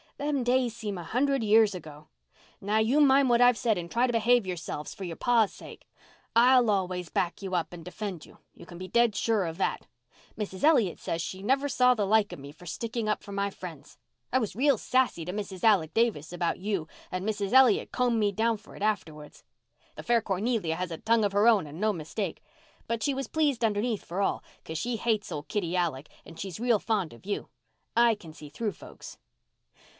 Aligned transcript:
Them 0.17 0.43
days 0.43 0.75
seem 0.75 0.97
a 0.97 1.03
hundred 1.03 1.43
years 1.43 1.73
ago. 1.73 2.07
Now, 2.59 2.77
you 2.77 3.01
mind 3.01 3.29
what 3.29 3.41
I've 3.41 3.57
said 3.57 3.77
and 3.77 3.89
try 3.89 4.05
to 4.05 4.13
behave 4.13 4.45
yourselves, 4.47 4.93
for 4.95 5.03
you 5.03 5.15
pa's 5.15 5.51
sake. 5.53 5.87
I'll 6.35 6.69
always 6.69 7.09
back 7.09 7.41
you 7.43 7.53
up 7.55 7.71
and 7.73 7.83
defend 7.85 8.25
you—you 8.25 8.65
can 8.67 8.77
be 8.77 8.87
dead 8.87 9.15
sure 9.15 9.45
of 9.45 9.57
that. 9.57 9.87
Mrs. 10.37 10.63
Elliott 10.63 10.99
says 10.99 11.21
she 11.23 11.41
never 11.41 11.67
saw 11.67 11.93
the 11.93 12.05
like 12.05 12.31
of 12.31 12.39
me 12.39 12.51
for 12.51 12.67
sticking 12.67 13.09
up 13.09 13.23
for 13.23 13.31
my 13.31 13.49
friends. 13.49 13.97
I 14.31 14.37
was 14.37 14.55
real 14.55 14.77
sassy 14.77 15.25
to 15.25 15.33
Mrs. 15.33 15.63
Alec 15.63 15.93
Davis 15.93 16.31
about 16.31 16.59
you 16.59 16.87
and 17.11 17.25
Mrs. 17.27 17.51
Elliott 17.53 17.91
combed 17.91 18.19
me 18.19 18.31
down 18.31 18.57
for 18.57 18.75
it 18.75 18.83
afterwards. 18.83 19.43
The 19.95 20.03
fair 20.03 20.21
Cornelia 20.21 20.75
has 20.75 20.91
a 20.91 20.97
tongue 20.97 21.25
of 21.25 21.31
her 21.33 21.47
own 21.47 21.65
and 21.67 21.79
no 21.79 21.93
mistake. 21.93 22.41
But 22.87 23.01
she 23.01 23.13
was 23.13 23.27
pleased 23.27 23.65
underneath 23.65 24.03
for 24.05 24.21
all, 24.21 24.43
'cause 24.65 24.77
she 24.79 24.97
hates 24.97 25.31
old 25.31 25.47
Kitty 25.47 25.75
Alec 25.75 26.09
and 26.25 26.39
she's 26.39 26.59
real 26.59 26.79
fond 26.79 27.11
of 27.11 27.25
you. 27.25 27.49
I 27.95 28.13
can 28.15 28.33
see 28.33 28.49
through 28.49 28.73
folks." 28.73 29.17